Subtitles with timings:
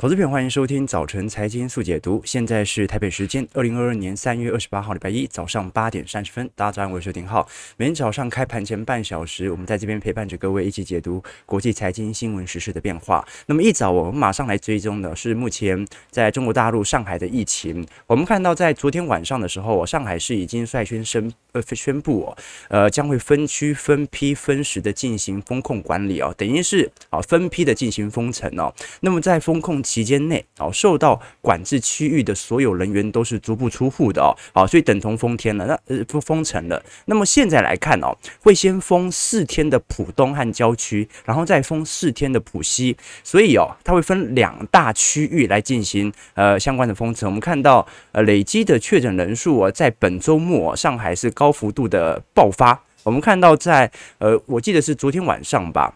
[0.00, 2.22] 投资朋友，欢迎收听早晨财经速解读。
[2.24, 6.48] 现在是台北时间二零二二年三月二十八号礼拜一早上八点三十分。
[6.54, 7.44] 大家早上好，我是丁浩。
[7.76, 13.26] 每天早上开盘前半小时，我们在这边陪伴着各位一起解读国际财经新闻时事的变化。
[13.46, 17.84] 那么一早，我们马上来追踪的是目前在中国大陆上海的疫情。
[18.06, 22.38] 我们看到，在昨天晚上的时候，上海市已经率先申呃宣布哦，
[22.68, 28.72] 呃将会分区、分批、分时的进行风控管理哦，等于是啊分批的进行封城哦。
[29.00, 36.84] 那么在风控期间内，哦，受到管制区域的所有人员都是足不出户的哦，好，所以等同封天了，那呃不封城了。
[37.06, 47.26] 那么现在来看哦，会先封四天的浦东和郊区，然后再封四天的浦西，所以哦，它会分两大区域来进行呃相关的封城。
[47.26, 52.78] 我们看到呃累积的确诊人数啊，在本周末上海是高幅度的爆发。
[53.04, 55.94] 我们看到在呃，我记得是昨天晚上吧。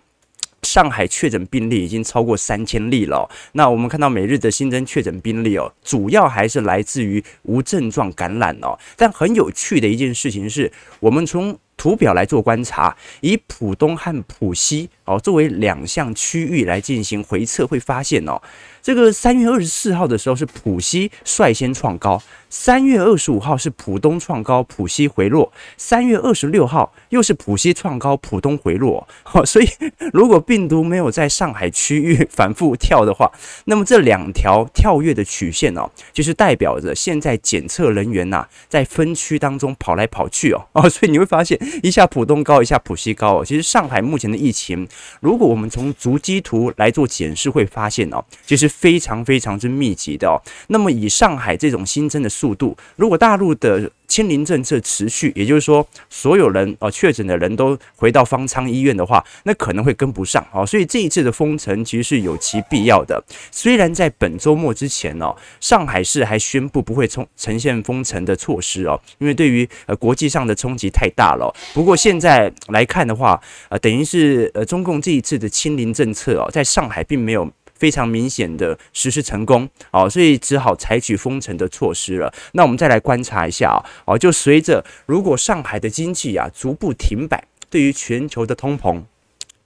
[0.63, 3.29] 上海确诊病例已经超过三千例了。
[3.53, 8.79] 那我们看到每日的新增确诊病例哦，主要还是来自于无症状感染哦。
[8.97, 18.41] 但很有趣的一件事情是，我们从图表来做观察，以浦东和浦西哦作为两项区域来进行回测，会发现哦，
[18.81, 22.23] 这个三月二十四号的时候是浦西率先创高。
[22.55, 29.09] 三月二十五号是浦东创高，浦西回落；三月二十六号又是浦西创高，浦东回落。
[29.23, 29.67] 好，所以
[30.13, 33.33] 如果病毒没有在上海区域反复跳的话，
[33.65, 43.45] 那么这两条跳跃的曲线哦，就是代表着现在检测人员呐在分区当中跑来跑去哦哦，所以你会发现一下浦东高，一下浦西高。
[43.45, 44.87] 其实上海目前的疫情，
[45.21, 50.41] 如果我们从足迹图来做检视，会发现哦，其实非常非常之密集的哦。
[50.69, 60.67] 那么以上海这种新增的速度，如果大陆的清零政策持续，也就是说所有人啊确诊的人都回到方舱医院的话，那可能会跟不上啊。
[60.67, 63.23] 所以这一次的封城其实是有其必要的。
[63.51, 71.51] 虽然在本周末之前呢，上海市还宣布不会从呈现封城的措施哦，因为对于呃国际上的冲击太大了。
[71.73, 77.51] 不过现在来看的话，呃，等于是呃中共这一次的清零政策哦，在上海并没有。
[77.83, 82.33] 非常明显的实施成功，哦，所以只好采取封城的措施了。
[82.53, 89.03] 那我们再来观察一下，哦，就随着如果上海的经济啊逐步停摆，对于全球的通膨。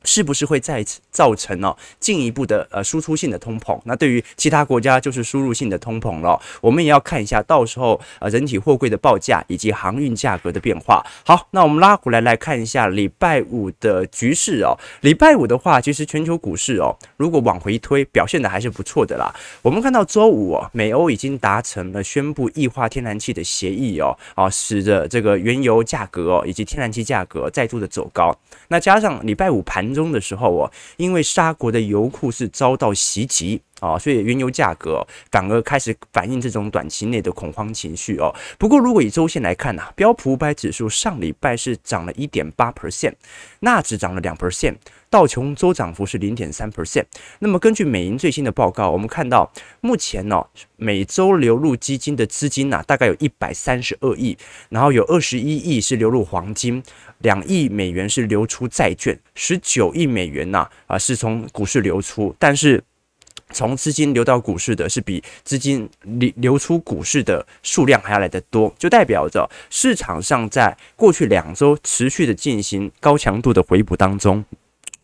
[0.06, 3.78] 是不是会再次造成哦进一步的呃输出性的通膨？
[3.84, 6.40] 那对于其他国家就是输入性的通膨了。
[6.62, 11.04] 我们也要看一下到时候呃整体货柜的报价以及航运价格的变化。
[11.24, 14.78] 好，那我们拉回来来看一下礼拜五的局势哦。
[15.00, 19.34] 礼拜五的话，其实全球股市哦，如果往回推，表现的还是不错的啦。
[19.62, 28.36] 我们看到周五哦，美欧已经达成了宣布液化天然气的协议哦，啊，使得这个原油价格哦以及天然气价格再度的走高。
[28.68, 38.34] 那加上礼拜五盘中的时候哦，因为沙国的油库是遭到袭击啊，所以原油价格反而开始反映这种短期内的恐慌情绪哦。
[38.58, 43.12] 不过如果以周线来看呢，标普五百指数上礼拜是涨了一点八 percent，
[43.60, 44.76] 纳指涨了两 percent。
[45.08, 47.04] 道琼周涨幅是零点三 percent。
[47.38, 49.50] 那么根据美银最新的报告，我们看到
[49.80, 50.44] 目前呢、
[50.76, 54.36] 每周流入基金的资金呢、大概有一百三十二亿，
[54.68, 56.82] 然后有二十一亿是流入黄金，
[57.18, 62.82] 两亿美元是流出债券，十九亿美元呐啊是从股市流出，但是
[63.56, 74.44] 从资金流到股市的是比资金流流出股市的数量还要来得多，就代表着市场上在过去两周持续的进行高强度的回补当中。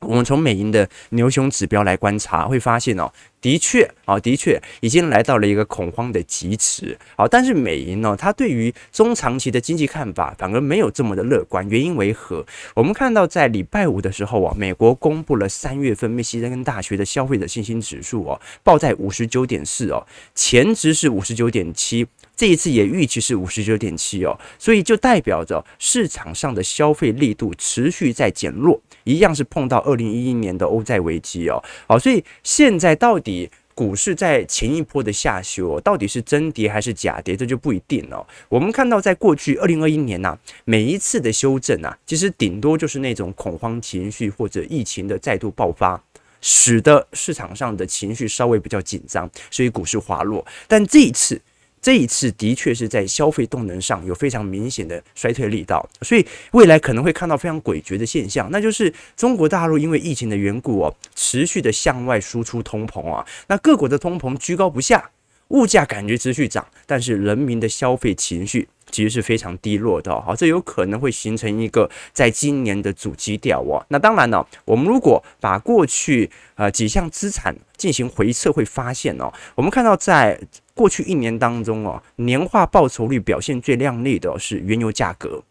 [0.00, 3.10] 我们从美银的牛熊指标来观察，会发现哦，
[3.42, 6.96] 的确啊，的确已经来到了一个恐慌的极值。
[7.16, 11.68] 好，但是美银呢，它对于中长期的经济看法反而没有这么的乐观。
[11.68, 12.46] 原因为何？
[12.74, 22.06] 我们看到在礼拜五的时候啊，美国公布了三月份密西根大学的消费者信心指数哦，报在五十九点四哦，前值是五十九点七。
[22.34, 31.62] 这一次也预期是五十九点七哦，所以就代表着市场上的消费力度持续在减弱，一样是碰到二零一一年的欧债危机哦。
[31.86, 33.31] 好，所以现在到底
[33.74, 38.26] 股市在前一波的下修，到底是真跌还是假跌，这就不一定了。
[38.48, 46.02] 我们看到在过去二零二一年呐，每一次的修正啊，其实顶多就是那种恐慌情绪或者疫情的再度爆发，
[46.40, 50.46] 使得市场上的情绪稍微比较紧张，所以股市滑落。
[50.68, 51.40] 但这一次。
[51.82, 65.10] 这一次的确是在消费动能上有非常明显的衰退力道，所以未来可能会看到非常诡谲的现象，那就是中国大陆因为疫情的缘故哦，持续的向外输出通膨啊，那各国的通膨居高不下。
[65.48, 70.10] 物价感觉持续涨，但是人民的消费情绪其实是非常低落的。
[70.22, 73.84] 好，这有可能会形成一个在今年的主基调哦。
[73.88, 80.40] 那当然呢，我们如果把过去呃几项资产进行回测，会发现哦，我们看到在
[80.74, 85.42] 过去一年当中哦，年化报酬率表现最亮丽的是原油价格。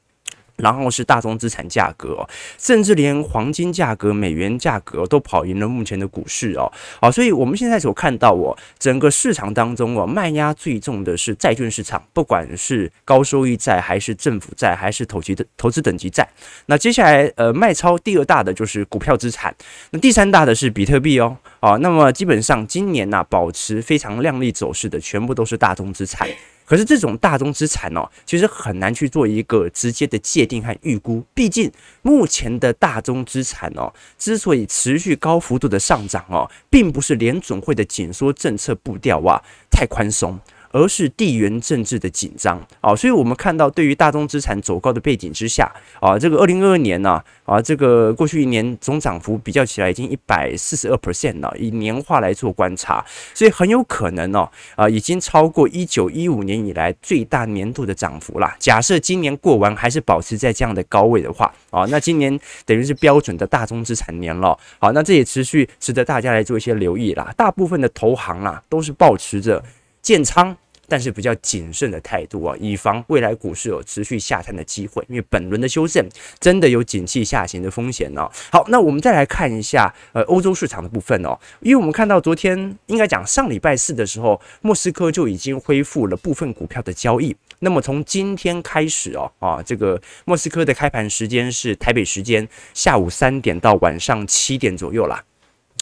[0.58, 2.28] 然后是大宗资产价格，
[2.58, 6.72] 甚至连黄金价格、美元价格都跑赢了目前的股市哦。
[7.00, 16.28] 好，所以我们现在所看到哦，整个市场当中哦，卖压最重的是债券市场，不管是高收益债，还是政府债，还是投机的投资等级债。
[16.68, 19.56] 那接下来呃，卖超第二大的就是股票资产，
[19.92, 21.38] 那第三大的是比特币哦。
[21.60, 26.28] 好，那么基本上今年呐，保持非常亮丽走势的，全部都是大宗资产。
[26.72, 31.22] 可是这种大宗资产哦，其实很难去做一个直接的界定和预估。
[31.34, 31.70] 毕竟
[32.02, 40.40] 目前的大宗资产哦，之所以持续高幅度的上涨哦，并不是联总会的紧缩政策步调啊太宽松。
[40.72, 58.56] 而是地缘政治的紧张啊，所以我们看到，对于大宗资产走高的背景之下啊，这个二零二二年呢啊，这个过去一年总涨幅比较起来已经一百四十二 percent 了，以年化来做观察，所以很有可能哦啊，已经超过一九一五年以来最大年度的涨幅啦。
[58.60, 64.58] 假设今年过完还是保持在这样的高位的话啊，那今年等于是标准的大宗资产年了。
[64.80, 67.34] 好，那这也持续值得大家来做一些留意啦。
[67.36, 69.64] 大部分的投行啦都是保持着
[70.02, 70.56] 建仓。
[70.88, 76.06] 但是比较谨慎的态度啊，以防未来股市有持续下探的机会，因为本轮的修正
[76.38, 78.30] 真的有景气下行的风险哦。
[78.52, 87.34] 好，那我们再来看一下呃欧洲市场的部分哦，因为我们看到昨天应该讲上礼拜四的时候，莫斯科就已经恢复了部分股票的交易。
[87.60, 95.24] 那么从今天开始哦啊，这个莫斯科的开盘时间是台北时间下午三点到晚上七点左右啦。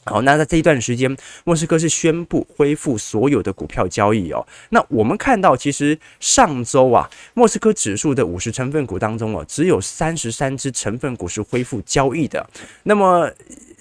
[0.06, 4.46] 好，那在这一段时间，莫斯科是宣布恢复所有的股票交易哦。
[4.70, 12.50] 那我们看到，其实上周啊，莫斯科指数的五十成分股当中哦，只有三十三只成分股是恢复交易的。
[12.84, 13.30] 那么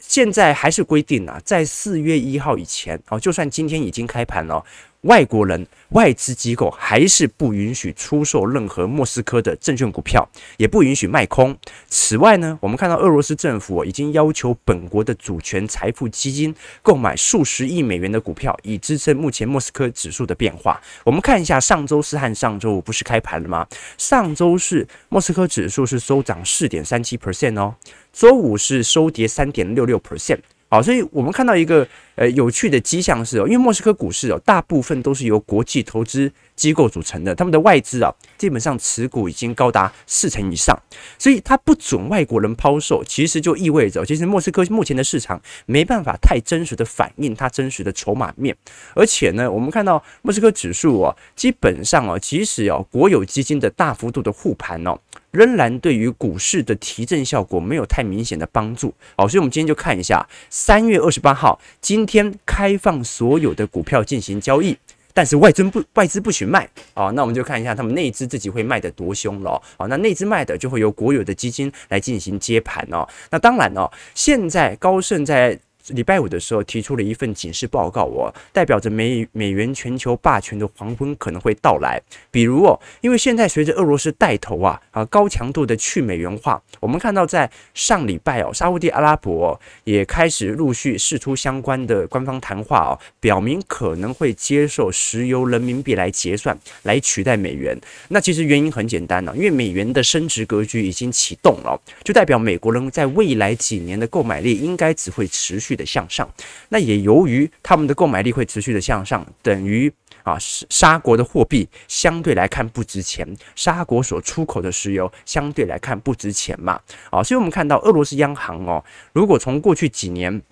[0.01, 4.63] 现在还是规定啊，在四月一号以前哦，就算今天已经开盘了。
[5.03, 11.57] 外国人、外资机构还是不允许出售任何莫斯科的证券股票，也不允许卖空。
[11.87, 16.53] 此外呢，我们看到俄罗斯政府已经要求本国的主权财富基金
[16.83, 20.81] 购买数十亿美元的股票，以支撑目前莫斯科指数的变化。
[21.05, 23.65] 我们看一下上周四和上周五不是开盘了吗？
[23.97, 27.77] 上周四莫斯科指数是收涨四点三七 percent 哦，
[28.13, 30.41] 周五是收跌三点六六 percent。
[30.71, 40.79] 好，所以我们看到一个呃有趣的迹象是哦，因为莫斯科股市哦，大部分都是由国际投资机构组成的，他们的外资啊，基本上持股已经高达四成以上，
[41.19, 48.55] 所以它不准外国人抛售，其实就意味着，其实莫斯科目前的市场没办法太真实的反映它真实的筹码面，
[48.95, 54.99] 而且呢，我们看到莫斯科指数哦，基本上哦，即使哦国有基金的大幅度的护盘哦。
[55.31, 64.77] 仍然对于股市的提振效果没有太明显的帮助，好，所以我们今天就看一下三月二十八号，今天开放所有的股票进行交易，
[65.13, 75.59] 但是外资不外资不许卖，哦，那我们就看一下他们内资自己会卖得多凶了，好，那内资卖的就会由国有的基金来进行接盘哦，那当然哦，现在高盛在。
[75.89, 82.01] 礼拜五的时候提出了一份警示报告哦，代表着美美元全球霸权的黄昏可能会到来。
[82.31, 97.79] 比如哦，因为现在随着俄罗斯带头啊啊高强度的去美元化，我们看到在上礼拜哦，沙乌地阿拉伯也开始陆续释出相关的官方谈话哦，表明可能会接受石油人民币来结算，来取代美元。
[98.09, 106.29] 那其实原因很简单呢，因为美元的升值格局已经启动了，就代表美国人在未来几年的购买力应该只会持续的向上，
[106.69, 109.91] 那也由于他们的购买力会持续的向上，等于
[110.25, 116.79] 啊沙国的货币相对来看不值钱，沙国所出口的石油相对来看不值钱嘛，
[117.11, 120.43] 啊，所以我们看到俄罗斯央行哦，如果从过去几年。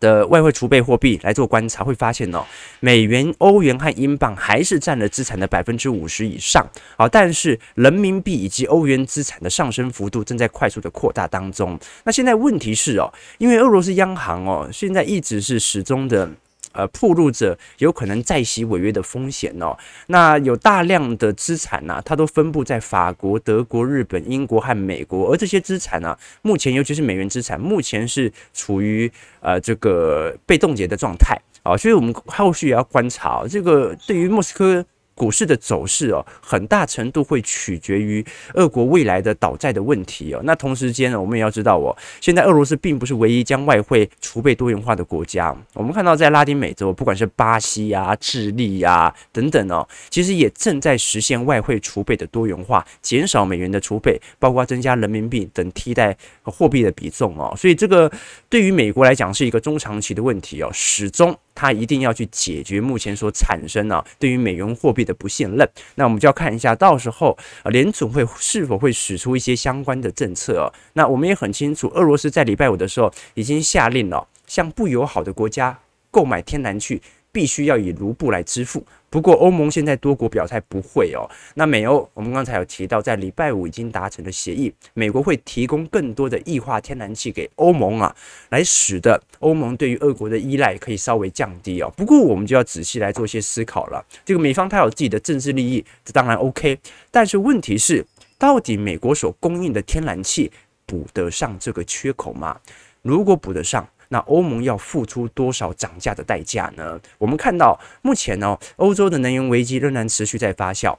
[0.00, 2.44] 的外汇储备货币来做观察，会发现哦，
[2.80, 11.78] 美元、欧元和英镑还是占了资产的百分之五十以上好，但是人民币以及欧元资产的上升幅度正在快速的扩大当中。
[12.04, 16.30] 那现在问题是哦，因为俄罗斯央行哦，现在一直是始终的。
[16.72, 19.76] 呃，暴露者有可能再袭违约的风险哦。
[20.06, 29.10] 那有大量的资产呢、它都分布在法国、德国、日本、英国和美国，而这些资产呢、目前尤其是美元资产，目前是处于
[29.40, 31.76] 呃这个被冻结的状态啊。
[31.76, 34.84] 所以我们后续也要观察这个对于莫斯科。
[35.22, 40.40] 股市的走势哦，很大程度会取决于俄国未来的倒债的问题哦。
[40.42, 45.56] 那同时间呢，我们也要知道哦，现在俄罗斯并不是唯一将外汇储备多元化的国家。
[45.74, 57.54] 我们看到在拉丁美洲，不管是巴西啊、智利啊等等哦，其实也正在实现外汇储备的多元化，减少美元的储备，包括增加人民币等替代货币的比重哦。
[57.56, 58.10] 所以这个
[58.48, 61.38] 对于美国来讲是一个中长期的问题哦，始终。
[61.54, 70.72] 他一定要去解决目前所产生啊对于美元货币的不信任，那我们就要看一下，到时候啊联储会是否会使出一些相关的政策哦。
[70.94, 75.78] 那我们也很清楚，俄罗斯在礼拜五的时候已经下令了，向不友好的国家
[76.10, 77.00] 购买天然气。
[77.34, 78.84] 必须要以卢布来支付。
[79.12, 81.28] 不过欧盟现在多国表态不会哦。
[81.54, 88.16] 那美欧，我们刚才有提到，在礼拜五已经达成了协议，美国会提供更多的液化天然气给欧盟啊，
[88.48, 91.92] 来使得欧盟对于俄国的依赖可以稍微降低哦。
[91.94, 94.02] 不过我们就要仔细来做些思考了。
[94.24, 96.78] 这个美方他有自己的政治利益，这当然 OK。
[97.10, 98.06] 但是问题是，
[98.38, 100.50] 到底美国所供应的天然气
[100.86, 102.58] 补得上这个缺口吗？
[103.02, 107.00] 如果补得上，那欧盟要付出多少涨价的代价呢？
[107.16, 110.94] 我们看到目前呢，欧洲的能源危机仍然持续在发酵。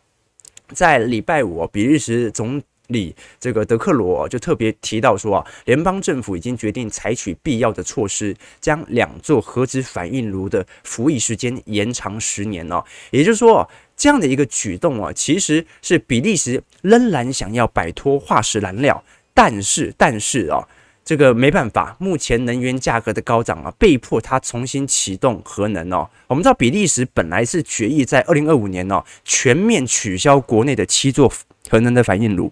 [0.69, 12.83] 在礼拜五，比利时总理这个德克罗就特别提到说啊，联邦政府已经决定采取必要的措施，将两座核子反应炉的服役时间延长十年哦。
[13.11, 19.03] 也就是说，这样的一个举动啊，其实是比利时仍然想要摆脱化石燃料，
[19.35, 20.67] 但是，但是啊。
[21.05, 26.09] 这个没办法，目前能源价格的高涨啊，被迫他重新启动核能哦。
[26.27, 31.29] 我们知道比利时本来是决议在二零二五年哦全面取消国内的七座
[31.69, 32.51] 核能的反应炉。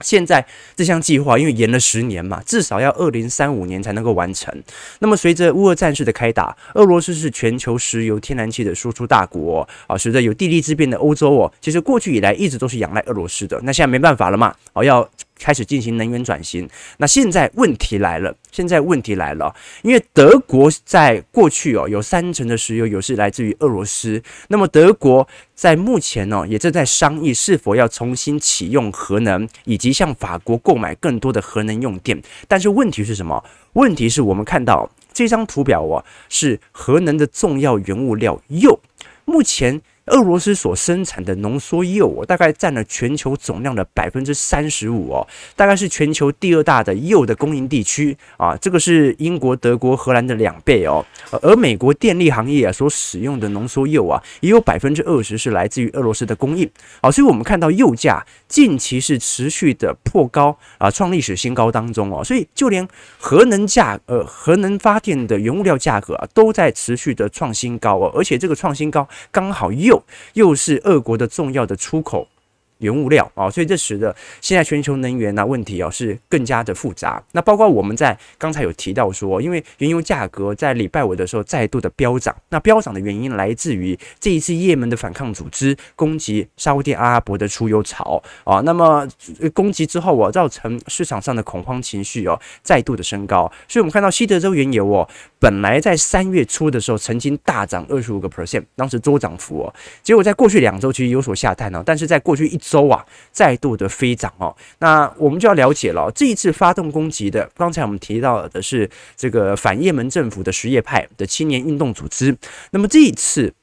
[0.00, 4.52] 现在这项计划因为延了十年嘛，至少要二零三五年才能够完成。
[4.98, 13.58] 那么随着乌俄战事的开打，俄罗斯是全球石油天然气的输出大国啊，随着有地利之变的欧洲哦，其实过去以来一直都是仰赖俄罗斯的。
[13.62, 15.08] 那现在没办法了嘛，哦要。
[15.38, 32.20] 开始进行能源转型，那现在问题来了，现在问题来了，因为德国在过去哦有三成的石油有是来自于俄罗斯，那么德国在目前呢也正在商议是否要重新启用核能，以及向法国购买更多的核能用电。
[32.48, 33.44] 但是问题是什么？
[33.74, 38.80] 问题是我们看到这张图表哦，是核能的重要原物料铀，
[39.24, 39.82] 目前。
[40.06, 51.04] 俄罗斯所生产的浓缩铀，大概占了全球总量的百分之三十五哦，大概是全球第二大的铀的供应地区啊，这个是英国、德国、荷兰的两倍哦。
[51.42, 56.70] 而美国电力行业啊所使用的浓缩铀啊，也有百分之二十是来自于俄罗斯的供应。
[57.02, 62.86] 好，所以我们看到铀价近期是持续的破高啊，创历史新高当中哦，所以就连
[63.18, 69.95] 核能价呃核能发电的原物料价格啊，都在持续的创新高哦，而且这个创新高刚好铀。
[70.34, 72.28] 又是俄国的重要的出口。
[72.78, 77.22] 原物料啊，所以这使得现在全球能源呢问题啊是更加的复杂。
[77.32, 88.60] 那包括我们在刚才有提到说，因为原油价格在礼拜五的时候再度的飙涨，那飙涨的原因来自于这一次也门的反抗组织攻击沙乌地阿拉伯的出油槽啊。
[88.60, 89.06] 那么
[89.54, 93.50] 攻击之后啊，造成市场上的恐慌情绪哦再度的升高。
[93.68, 112.36] 所以我们看到西德州原油哦，本来在三月初的时候曾经大涨二十五个 percent，当时周涨幅哦，结果在过去两周其实有所下探哦，但是在过去一周啊，再度的飞涨哦，那我们就要了解了，这一次发动攻击的，刚才我们提到的是这个反也门政府的什叶派的青年运动组织，
[112.70, 113.54] 那么这一次。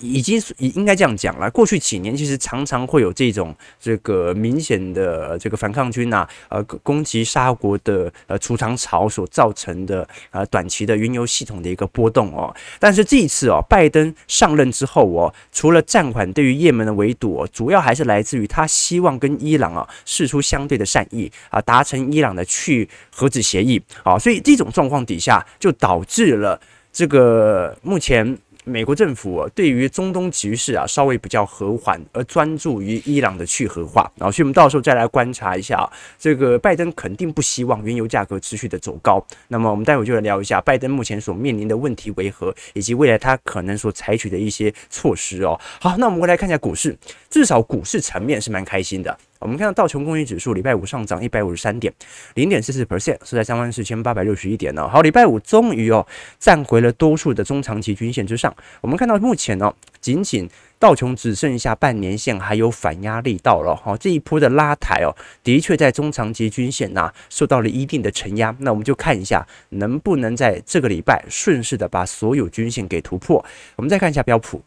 [0.00, 1.50] 已经应该这样讲了。
[1.50, 12.54] 过去几年其实常常会有这种这个明显的这个反抗军呐，呃，攻击沙国的呃储藏槽所造成的呃短期的原油系统的一个波动哦。
[12.78, 24.18] 但是这一次哦，拜登上任之后哦，除了暂缓对于也门的围堵，主要还是来自于他希望跟伊朗啊释出相对的善意啊，达成伊朗的去核子协议啊。
[24.18, 26.60] 所以这种状况底下，就导致了
[26.92, 28.38] 这个目前。
[28.64, 39.24] 美国政府对于中东局势啊，稍微比较和缓，而专注于伊朗的去核化，然后所以我们到时候再来观察一下，这个拜登肯定不希望原油价格持续的走高。
[39.48, 45.58] 那么我们待会就来聊一下拜登目前所面临的问题为何，以及未来他可能所采取的一些措施哦。
[45.80, 46.96] 好，那我们回来看一下股市，
[47.28, 49.18] 至少股市层面是蛮开心的。
[49.42, 51.92] 我们看到道琼工业指数礼拜五上涨一百五十三点，
[52.34, 54.88] 零点四四 percent，是在三万四千八百六十一点呢。
[54.88, 56.06] 好，礼拜五终于哦
[56.38, 58.54] 站回了多数的中长期均线之上。
[58.80, 63.74] 我们看到目前哦，仅仅道琼只剩下半年线还有反压力道了。
[63.74, 68.54] 哈，这一波的拉抬哦，的确在中长期均线呐受到了一定的承压。
[68.60, 73.44] 那我们就看一下能不能在这个礼拜顺势的把所有均线给突破。
[73.76, 74.62] 我们再看一下标普。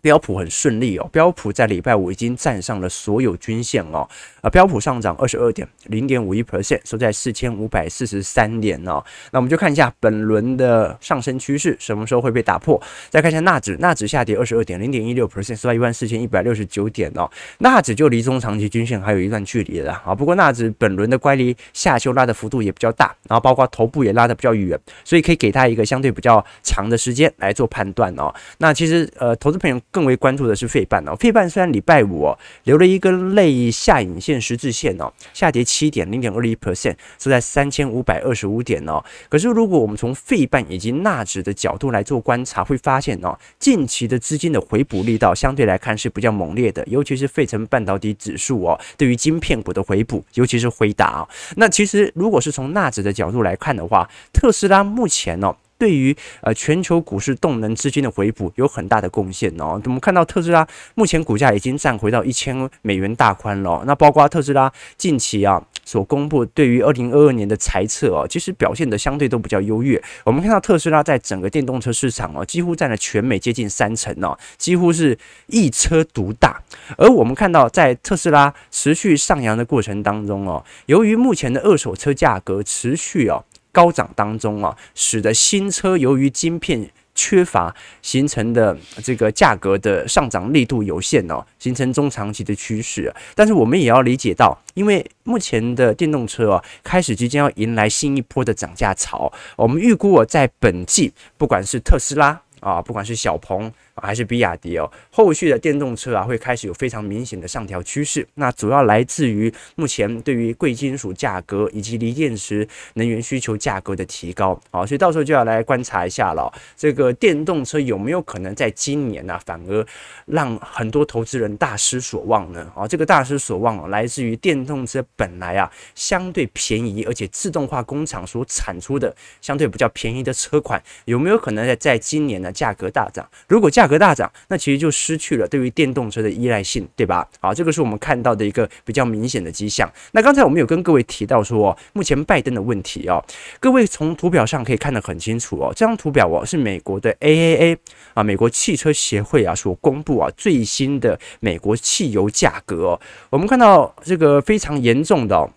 [0.00, 4.08] 标普很顺利哦，标普在礼拜五已经站上了所有均线哦，
[4.40, 9.02] 啊，标普上涨二十二点零点五一 percent，收在四千五百四十三点哦。
[9.30, 12.80] 那我们就看一下本轮的上升趋势什么时候会被打破。
[13.10, 17.30] 再看一下纳指，纳指下跌二十二点零点一六 percent，收在一万四千一百六十九点哦。
[17.58, 20.14] 纳指就离中长期均线还有一段距离了啊。
[20.14, 28.32] 不过纳指本轮的乖离下修拉的幅度也比较大，然后包括头部也拉的比较远，所以可以给它一个相对比较长的时间来做判断哦。
[28.58, 29.78] 那其实呃，投资朋友。
[29.90, 39.02] 更为关注的是费半哦，费半虽然礼拜五哦留了一个类下影线十字线哦，下跌七点零点二一 percent，是在三千五百二十五点哦。
[39.28, 51.28] 可是如果我们从费半以及纳指的角度来做观察，会发现哦，近期的资金的回补力道相对来看是比较猛烈的，尤其是费城半导体指数哦，对于晶片股的回补，尤其是辉达哦。
[51.56, 55.56] 那其实如果是从纳指的角度来看的话，特斯拉目前哦。
[55.80, 59.80] 对于呃全球股市动能资金的回补有很大的贡献哦。
[59.86, 63.82] 我们看到特斯拉目前股价已经站回到一千美元大关了。
[63.86, 70.00] 那包括特斯拉近期啊所公布对于二零二二年的财测哦，其实表现的相对都比较优越。
[70.22, 76.62] 我们看到特斯拉在整个电动车市场哦，几乎占了全美接近三成哦，几乎是一车独大。
[76.98, 83.42] 而我们看到在特斯拉持续上扬的过程当中哦，由于目前的二手车价格持续哦。
[83.72, 93.12] 高涨当中啊，使得新车由于晶片缺乏形成的这个价格的上涨力度有限哦，形成中长期的趋势。
[93.34, 99.30] 但是我们也要理解到，因为目前的电动车啊，开始即将要迎来新一波的涨价潮。
[99.56, 103.70] 我们预估啊在本季，不管是特斯拉啊，不管是小鹏。
[103.96, 108.26] 还是比亚迪哦，后续的电动车啊会开始有非常明显的上调趋势。
[108.34, 116.50] 那主要来自于目前对于贵金属价格以及锂电池能源需求价格的提高啊，所以到时候就要来观察一下了。
[116.76, 119.86] 这个电动车有没有可能在今年呢、反而
[120.26, 122.70] 让很多投资人大失所望呢？
[122.74, 133.28] 啊，这个大失所望来自于电动车本来啊相对便宜，而且自动化工厂所产出的相对比较便宜的车款，有没有可能在在今年呢价格大涨？
[133.46, 137.26] 如果价大涨，那其实就失去了对于电动车的依赖性，对吧？
[137.40, 139.90] 好，这个是我们看到的一个比较明显的迹象。
[140.12, 143.24] 那刚才我们有跟各位提到说，目前拜登的问题哦，
[143.58, 145.72] 各位从图表上可以看得很清楚哦。
[145.74, 147.76] 这张图表哦是美国的 AAA
[148.14, 153.00] 啊，美国汽车协会啊所公布啊最新的美国汽油价格哦。
[153.30, 155.50] 我们看到这个非常严重的哦，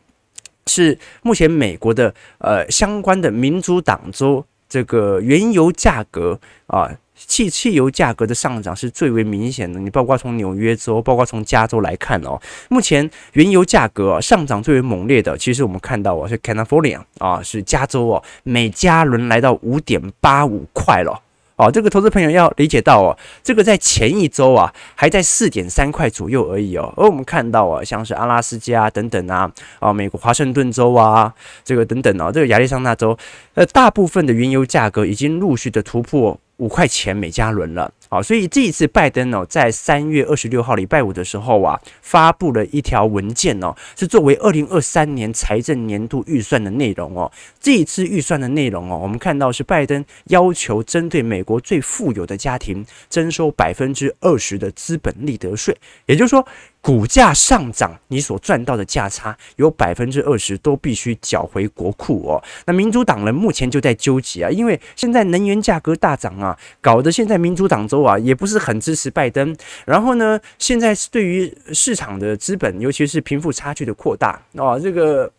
[0.67, 6.89] 是目前美国的呃相关的民主党州这个原油价格啊。
[7.15, 21.21] 汽汽油价格的上涨是最为明显的，你包括从纽约州，包括从加州来看哦，目前原油价格上涨最为猛烈的，其实我们看到哦是 California 啊，是加州哦，每加仑来到五点八五块了
[21.55, 29.49] 哦，这个投资朋友要理解到哦，这个在前一周啊还在四点三块左右而已哦，而我们看到啊，像是阿拉斯加等等啊，
[29.79, 31.31] 啊美国华盛顿州啊，
[31.63, 33.15] 这个等等哦，这个亚利桑那州，
[33.53, 36.39] 呃，大部分的原油价格已经陆续的突破。
[36.57, 47.31] 五块钱每加仑了，好，所以这一次拜登哦，在三月二十六号礼拜五的时候啊，发布了一条文件哦，是作为二零二三年财政年度预算的内容哦。
[47.59, 56.47] 这一次预算的内容哦，我们看到是拜登要求针对美国最富有的家庭征收百分之二十的资本利得税，也就是说。
[56.83, 62.43] 股价上涨，你所赚到的价差有百分之二十都必须缴回国库哦。
[62.65, 69.55] 那民主党人目前就在纠结啊，因为现在能源价格大涨啊，搞得现在民主党州啊也不是很支持拜登。
[69.85, 75.31] 然后呢，现在是对于市场的资本，尤其是贫富差距的扩大啊，这个。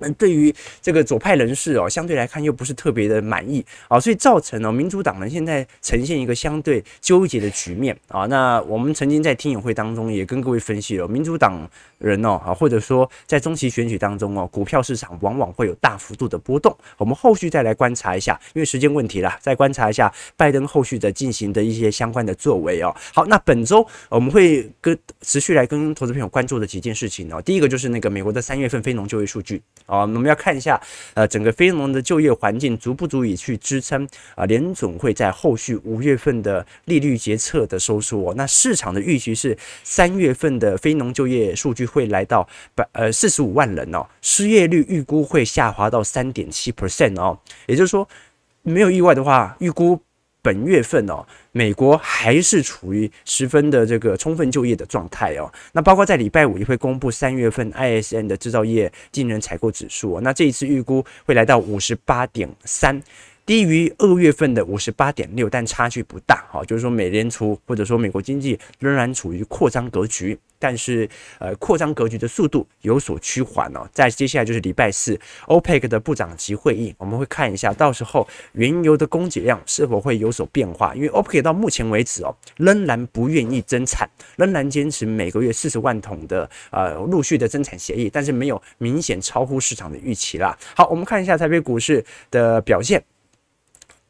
[0.00, 8.26] 嗯，对于这个左派人士哦，相对来看又不是特别的满意啊，所以造成了民主党人现在呈现一个相对纠结的局面啊。
[8.26, 16.76] 那我们曾经在听友会当中也跟各位分析了，民主党人哦啊，或者说在中期选举当中哦，股票市场往往会有大幅度的波动。
[16.96, 22.94] 我们后续再来观察一下，因为时间问题啦，再观察一下拜登后续的进行的一些相关的作为哦。
[23.12, 29.60] 好，那本周我们会跟持续来跟投资朋友关注的几件事情哦，第一个就是那个美国的三月份非农就业数据。
[29.88, 30.80] 啊，我们要看一下，
[31.14, 38.34] 呃，整个非农的就业环境足不足以去支撑啊，联准会在后续五月份的利率决策的收缩。
[38.34, 48.06] 那市场的预期是三月份的非农就业数据会来到百呃四十五万人哦，失业率预估会下滑到三点七 percent 哦，也就是说
[48.62, 49.98] 没有意外的话，预估。
[50.48, 55.52] 本月份哦，美国还是处于十分的这个充分就业的状态哦。
[55.72, 60.20] 那包括在礼拜五也会公布三月份 ISM 的制造业经人采购指数哦。
[60.22, 62.98] 那这一次预估会来到五十八点三。
[63.48, 66.44] 低于二月份的五十八点六，但差距不大。
[66.52, 70.38] 哈，就是说美联储或者说美国经济仍然处于扩张格局。
[70.60, 71.08] 但是，
[71.38, 73.88] 呃，扩张格局的速度有所趋缓哦。
[73.92, 80.94] 在接下来就是礼拜四，OPEC 的部长级会议，我们会看一下，到时候原油的供给量是否会有所变化。
[80.94, 84.06] 因为 OPEC 到目前为止哦，仍然不愿意增产，
[84.36, 90.54] 仍然坚持每个月四十万桶的呃陆续的增产协议，但是没有明显超乎市场的预期啦。
[90.74, 93.02] 好，我们看一下台北股市的表现。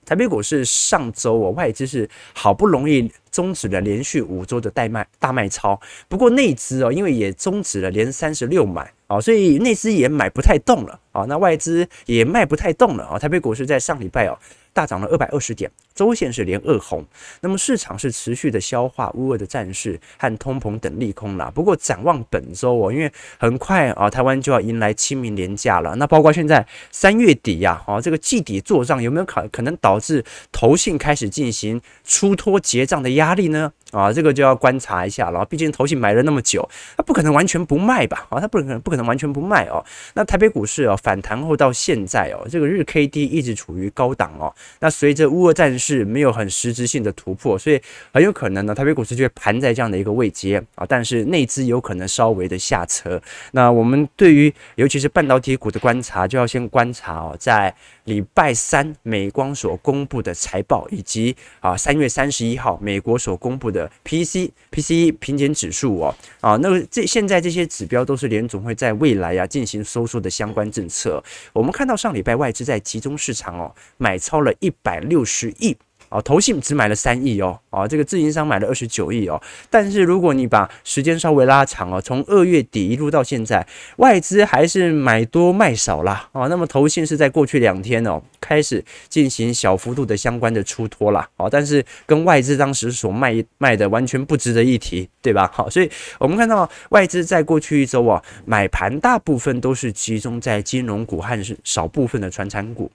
[0.08, 13.18] 台北股市上周哦，外资是好不容易终止了连续五周的代卖大卖超，不过内资哦，因为也终止了连三十六买哦，所以内资也买不太动了啊，那外资也卖不太动了啊。
[13.18, 14.38] 台北股市在上礼拜哦。
[14.74, 15.68] 大涨了二百二十点，
[15.98, 17.04] 周线是连二红。
[17.40, 21.50] 那么市场是持续的消化乌俄的战事和通膨等利空啦。
[21.52, 25.96] 不过展望本周哦，因为很快啊，台湾就要迎来清明连假了。
[25.96, 33.72] 那包括现在三月底呀，啊，这个季底做账有没有可可能导致投信开始进行出脱结账的压力呢？
[33.90, 35.44] 啊，这个就要观察一下了。
[35.46, 38.26] 毕竟投信买了那么久，他不可能完全不卖吧？
[38.28, 39.84] 啊，他不可能不可能完全不卖哦。
[40.14, 44.54] 那台北股市哦，反弹后到现在哦，这个日 K D 一直处于高档哦。
[44.80, 47.80] 那随着乌俄战事是没有很实质性的突破，所以
[48.12, 50.84] 很有可能呢，台北股市就会盘在这样的一个位阶啊。
[50.86, 53.18] 但是内资有可能稍微的下车。
[53.52, 57.74] 那我们对于尤其是半导体股的观察，就要先观察哦，在
[58.04, 71.24] 礼拜三美光所公布的财报，以及啊三月三十一号美国所公布的 PC PCE 品检指数哦啊，那么这现在这些指标都是联总会在未来啊进行收缩的相关政策。
[71.54, 75.77] 我们看到上礼拜外资在集中市场哦买超了一百六十亿。
[76.08, 79.40] 哦，投信只买了三亿哦，哦，这个自营商买了二十九亿哦。
[79.68, 83.66] 但是如果你把时间稍微拉长哦，从二月底一路到现在，
[83.96, 86.28] 外资还是买多卖少啦。
[86.32, 86.48] 哦。
[86.48, 91.28] 那么投信是在过去两天哦，开始进行小幅度的相关的出脱啦。
[91.36, 95.50] 哦，但是跟外资当时所卖卖的完全不值得一提，对吧？
[95.52, 102.90] 好，所以我们看到外资在过去一周啊，买盘大部分都是集中在金融股和少部分的传产股。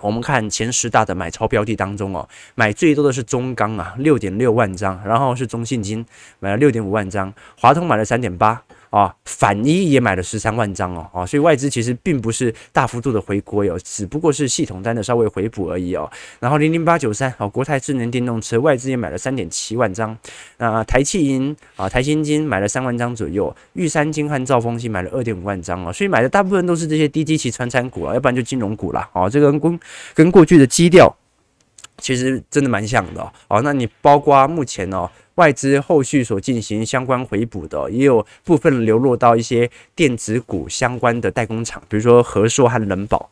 [0.00, 6.04] 我们看前十大的买超标的当中哦，买最多的是中钢啊，六点六万张，然后是中信金
[6.40, 8.62] 买了六点五万张，华通买了三点八。
[8.92, 16.08] 啊，反一也买了十三万张哦，啊，所以外资其实并不是大幅度的回归哦，只不过是系统单的稍微回补而已哦。
[16.38, 20.14] 然后零零八九三，哦，国泰智能电动车外资也买了三点七万张，
[20.58, 29.08] 那台企银啊，台新金买了三万张左右，玉山金和兆丰金买了二点五万张哦，所以买的大部分都是这些低基期传产股啊，要不然就金融股啦。
[29.14, 29.80] 哦，这个跟
[30.12, 31.10] 跟过去的基调
[32.02, 35.08] 其实真的蛮像的哦，那你包括目前哦。
[35.36, 43.30] 外资后续所进行相关回补的，也有部分流落到一些电子股相关的代工厂，比如说和硕和仁宝。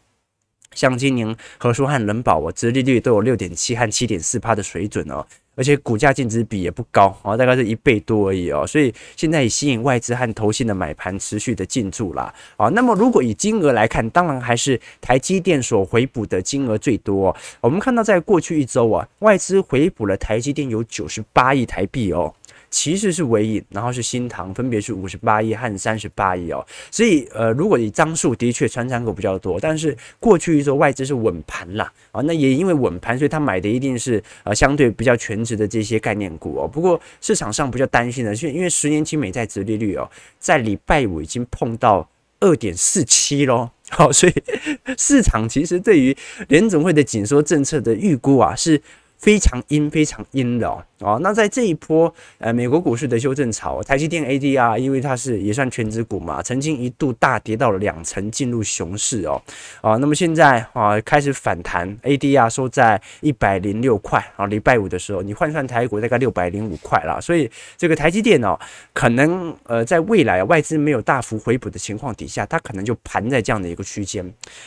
[0.73, 5.27] 像今年和硕和仁宝，我殖利率都有六点七和七点四趴的水准哦。
[5.61, 12.71] 而且股价净值比也不高啊，大概是一倍多而已哦，所以现在以吸引外资和投信的买盘持续的进驻啦啊。
[12.71, 17.37] 那么如果以金额来看，当然还是台积电所回补的金额最多。
[17.61, 22.35] 我们看到在过去一周啊，外资回补了台积电有九十八亿台币哦。
[22.71, 26.65] 其实是纬颖，然后是新塘，分别是五十八亿和三十八亿哦。
[26.91, 32.23] 所以，呃，如果以张数，的确传产股比较多，但是过去一周外资是稳盘啦啊。
[32.23, 36.69] 那也因为稳盘，所以他买的一定是呃相对比较全值的这些概念股哦。
[36.69, 43.71] 不过市场上比较担心的是，因为十年期美债殖利率哦，在礼拜五已经碰到二点四七喽。
[43.89, 44.33] 好，所以
[44.97, 46.17] 市场其实对于
[46.49, 48.81] 联准会的紧缩政策的预估啊是。
[49.21, 59.41] 非常阴，非常阴的哦，哦，那在这一波呃美国股市的修正潮，台积电 ADR 因为它是也算全值股嘛，曾经一度大跌到了两成，进入熊市哦，
[59.81, 68.59] 啊，那么现在啊开始反弹，ADR 收在一百零六块啊，礼拜五的时候你换算台股大概六百零五块啦，所以这个台积电哦，
[68.93, 74.21] 可能呃在未来外资没有大幅回补的情况底下，它可能就盘在这样的一个区间。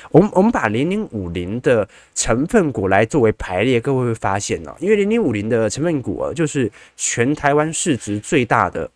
[0.10, 4.74] 我们我们把零零五零的成分股来作为排列，各位会发现哦。
[4.80, 8.88] 因为零零五零的成分股就是全台湾市值最大的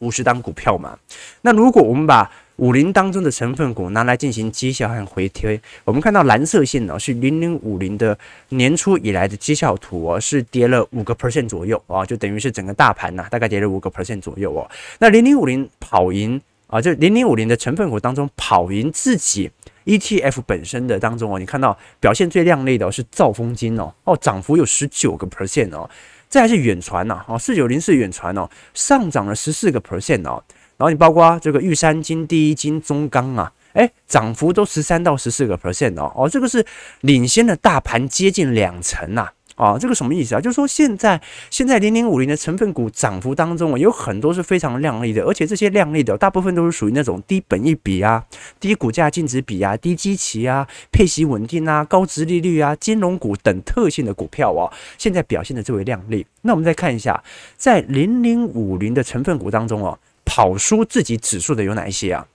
[0.00, 0.98] 五十档股票嘛。
[1.40, 8.16] 那如果我们把五零当中的成分股拿来进行绩效和回推，我们看到蓝色线呢是零零五零的
[8.50, 14.70] 年初以来的绩效图哦，是跌了五个 percent 左右啊，就等于是整个大盘呢，大概跌了五个 percent 左右哦。
[14.98, 19.50] 那零零五零跑赢啊，就零零五零的成分股当中跑赢自己。
[19.84, 25.90] ETF 本身的当中哦，你看到表现最亮丽的是兆丰金哦，哦，涨幅有十九个 percent 哦，
[26.32, 30.42] 再来是远传呐，哦，四九零四远传哦，上涨了十四个 percent 哦，
[30.78, 36.64] 然后你包括这个玉山金、第一金、中钢啊，哎，涨幅都十三到十四个 percent 哦，哦，这个是
[37.02, 39.28] 领先的大盘接近两成呐。
[39.62, 40.40] 啊这个什么意思啊？
[40.40, 41.20] 就是说现在
[41.50, 48.24] 现在零零五零的成分股涨幅当中啊，有很多是非常亮丽的，而且这些亮丽的大部分都是属于那种低本益比啊、
[48.58, 56.26] 低股价净值比啊、低基期啊、配息稳定啊、高殖利率啊、金融股等特性的股票哦，现在表现的最为亮丽。
[56.42, 57.22] 那我们再看一下，
[57.56, 62.26] 在零零五零的成分股当中哦，跑输自己指数的有哪一些啊？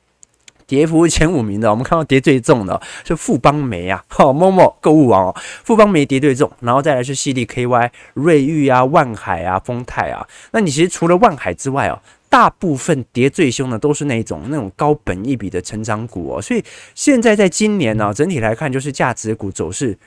[0.67, 10.27] 跌幅前五名的，我们看到跌最重的是富邦煤啊，好，momo 购物网哦，富邦煤跌最重，然后再来是西地 KY、瑞玉啊、万海啊、丰泰啊。
[10.51, 11.97] 那你其实除了万海之外哦，
[12.29, 16.41] 大部分跌最凶的都是那种那种高本一笔的成长股哦。
[16.41, 16.61] 所以
[16.93, 19.97] 现在在今年呢，整体来看就是价值股走势。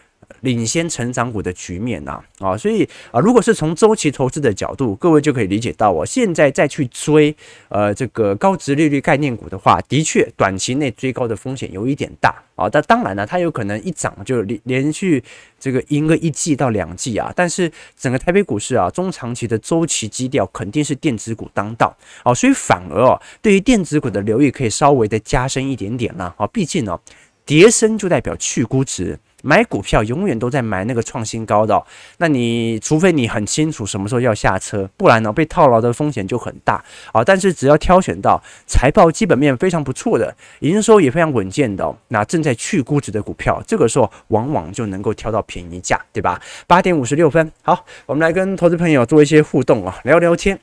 [0.40, 7.34] 领先成长股的局面呐，啊，所以啊，如果是从周期投资的角度，各位就可以理解到，我现在再去追
[7.68, 12.68] 呃这个高值利率概念股的话，的确短期内追高的风险有一点大啊。
[12.70, 15.22] 但当然了，它有可能一涨就连连续
[15.58, 17.30] 这个赢个一季到两季啊。
[17.36, 26.46] 但是整个台北股市啊，中长期的周期基调肯定是电子股当道啊，所以反而哦，对于电子股的留意可以稍微的加深一点点啦啊。
[26.46, 26.98] 毕竟呢，
[27.44, 29.18] 跌升就代表去估值。
[29.42, 31.82] 买股票永远都在买那个创新高的，
[32.18, 37.24] 那你除非你很清楚什么时候要下车，不然呢，被套牢的风险就很大啊。
[37.24, 46.40] 但是只要挑选到财报基本面非常不错的，营收也非常稳健的，那正在去估值的股票，这个时候往往就能够挑到便宜价，对吧？
[46.66, 50.58] 八点五十六分，好，我们来跟投资朋友做一些互动啊，聊聊天，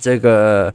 [0.00, 0.74] 这个。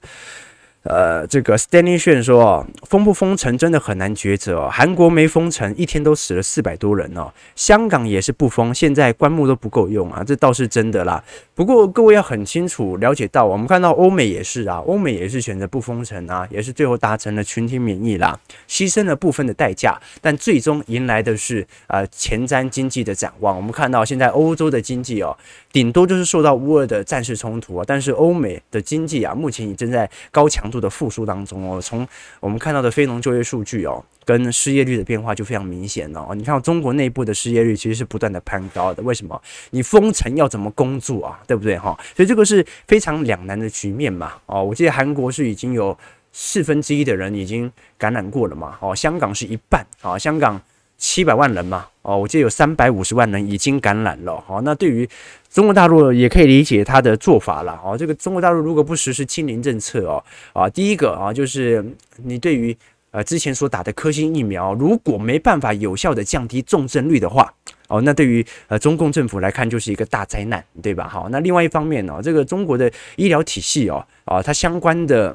[0.84, 4.70] 呃，这个 Stanley 炫说，封不封城真的很难抉择哦。
[4.72, 7.32] 韩国没封城，一天都死了四百多人哦。
[7.54, 11.22] 香港也是不封，现在棺木都不够用啊，这倒是真的啦。
[11.54, 23.54] 不过各位要很清楚了解到，我们看到欧美也是啊，欧美也是选择不封城啊，也是最后达成了群体免疫啦，牺牲了部分的代价，但最终迎来的是呃前瞻经济的展望。
[23.54, 25.38] 我们看到现在欧洲的经济哦，
[25.72, 32.08] 顶多就是受到乌尔的战事冲突啊，但是欧美的经济啊，目前已正在高强度的复苏当中哦，从
[32.40, 36.34] 我们看到的非农就业数据哦，跟失业率的变化就非常明显哦。
[36.34, 39.40] 你看中国内部的失业率其实是不断的攀高的，为什么？
[39.70, 41.40] 你封城要怎么工作啊？
[41.46, 41.96] 对不对哈？
[42.16, 44.34] 所以这个是非常两难的局面嘛。
[44.48, 45.96] 哦，我记得韩国是已经有
[46.32, 48.76] 四分之一的人已经感染过了嘛。
[48.80, 50.60] 哦，香港是一半啊，香港。
[51.00, 55.10] 七百万人嘛，哦，我记得有三百五十万人已经感染了，好，那对于
[55.50, 61.84] 中国大陆也可以理解他的做法了，哦，这个中国大陆如果不实施清零政策哦，啊，第一个啊就是
[62.18, 62.76] 你对于
[63.12, 67.50] 呃之前所打的科兴疫苗，如果没办法有效的降低重症率的话，
[67.88, 71.08] 哦，那对于呃中共政府来看就是一个大灾难，对吧？
[71.08, 75.34] 好，那另外一方面呢，这个中国的医疗体系哦，啊，它相关的。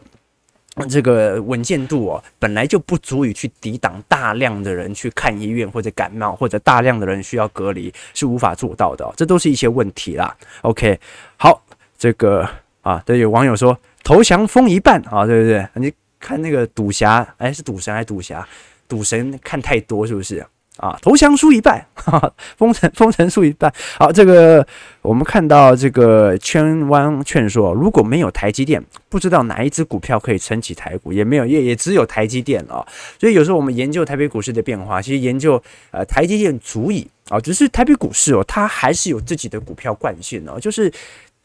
[0.89, 10.37] 这个稳健度哦，本来就不足以去抵挡大量的人去看医院或者感冒，或者大量的人需要隔离，是无法做到的，这都是一些问题啦。
[10.63, 10.99] OK，
[11.37, 11.63] 好，
[11.97, 12.49] 这个
[12.83, 15.67] 啊，对，有网友说投降封一半啊，对不对？
[15.75, 18.47] 你看那个赌侠，哎，是赌神还是赌侠？
[18.89, 20.45] 赌神看太多是不是？
[20.79, 23.73] 啊，投降输一半， 哈哈，封城封城输一半。
[23.97, 24.67] 好，这个
[25.03, 32.85] 我们看到这个圈湾劝说，如果没有台积电，不知道哪一只股票可以撑起台股，也没有，也也只有台积电了。
[33.21, 40.93] 所以有时候我们研究台北股市的变化，其实研究呃台积电足以啊，只是台北股市哦，它还是有自己的股票惯性哦，就是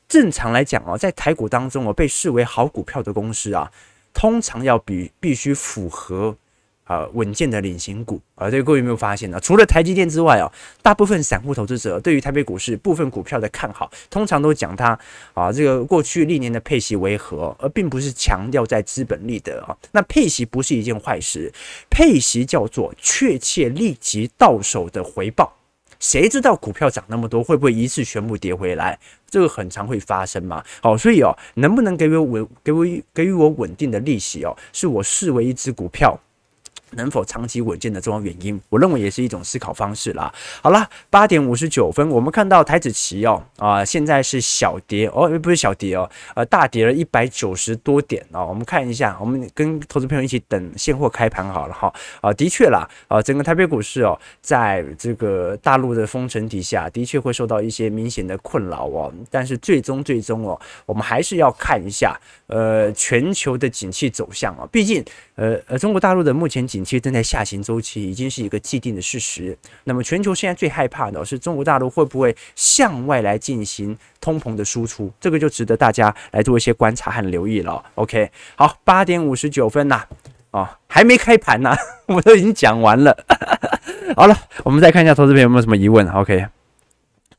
[0.08, 3.70] 正常来讲哦，在台股当中哦，被视为好股票的公司啊，
[4.12, 6.36] 通常要比必须符合。
[6.90, 9.40] 呃，稳健的领型股啊，这个各位有没有发现呢？
[9.40, 14.98] 除了台积电之外啊，大部分散户投资者对于台北股市部分股票的看好，通常都讲它
[15.36, 19.78] 啊，这个过去历年的配息为何，而并不是强调在资本利得啊。
[19.92, 21.54] 那配息不是一件坏事，
[21.92, 25.54] 配息叫做确切立即到手的回报。
[26.00, 28.98] 谁知道股票涨那么多，会不会一次全部跌回来？
[29.30, 30.64] 这个很常会发生嘛。
[30.82, 36.20] 好，所以哦，能不能给我稳，给我给予我稳定的利息哦，是我视为一只股票。
[36.92, 40.34] 能否长期稳健的重要原因，我认为也是一种思考方式啦。
[40.62, 48.46] 好了，八点五十九分，我们看到台指期哦啊、呃，现在是小跌哦，不是小跌哦，呃，大跌了一百九十多点哦。
[48.48, 51.94] 我们看一下，我们跟投资朋友一起等现货开盘好了哈。
[52.22, 59.14] 啊、的确啦，啊、整个台北股市哦，在这个大陆的封城底下，的确会受到一些明显的困扰哦。
[59.30, 65.02] 但是最终最终哦，我们还是要看一下呃全球的景气走向啊、毕竟
[65.36, 66.84] 呃呃中国大陆的目前景。
[66.90, 69.56] 气正在下行周期，已经是一个既定的事实。
[69.84, 75.12] 那么，全球现在最害怕的是中国大陆会不会向外来进行通膨的输出？
[75.20, 77.84] 这个就值得大家来做一些观察和留意了。
[77.94, 79.98] OK，好，八点五十九分呐、
[80.50, 81.76] 啊，哦，还没开盘呢，
[82.08, 83.16] 我都已经讲完了。
[84.18, 86.08] 好了，我们再看一下投资朋友有没有什么疑问。
[86.10, 86.44] OK，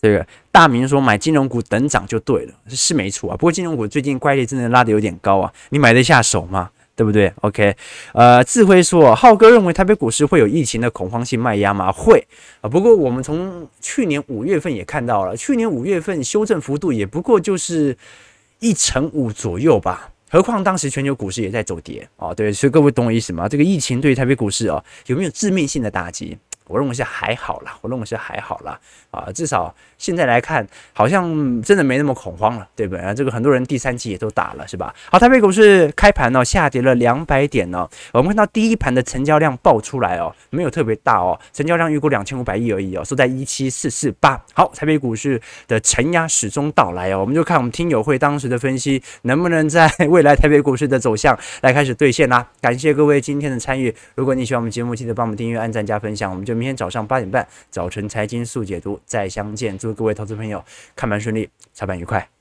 [0.01, 3.37] 这个大明说买金融股等涨就对了，是没错啊。
[3.37, 6.71] 不过金融股最近乖离真的拉得有点高啊，你买得下手吗？
[6.97, 7.75] 对不对？OK，
[8.13, 11.91] 呃，智慧说，浩哥认为台北股市会有疫情的恐慌性卖压吗？
[11.91, 12.23] 会
[12.61, 12.69] 啊。
[12.69, 17.97] 不过我们从去年五月份也看到了，去年五月份修正幅度也不过就是
[18.59, 20.11] 一成五左右吧。
[20.29, 22.35] 何况当时全球股市也在走跌啊。
[22.35, 23.49] 对，所以各位懂我意思吗？
[23.49, 26.37] 这个疫情对于台北股市啊，有没有致命性的打击？
[26.71, 28.79] 我认为是还好啦，我认为是还好啦。
[29.11, 33.13] 啊，至少现在来看，好像真的没那么恐慌了，对不对啊？
[33.13, 34.95] 这个很多人第三季也都打了，是吧？
[35.11, 37.89] 好，台北股市开盘呢，下跌了两百点呢。
[38.13, 44.41] 我们看到第一盘的成交量爆出来哦，没有特别大哦，成交量预估两千五百亿而已哦，收在一七四四八。
[44.55, 52.47] 好，台北股市的承压始终到来哦，我们就看我们听友会当时的分析，能不能在 未来台北股市的走向来开始兑现啦？
[52.61, 53.93] 感谢各位今天的参与。
[54.15, 56.31] 如果你喜欢我们节目，记得帮我们订阅、按赞、加分享。
[56.31, 59.01] 我们就明天早上八点半，早晨财经速解读。
[59.07, 60.63] 再相见，祝各位投资朋友
[60.95, 62.40] 看盘顺利，操盘愉快。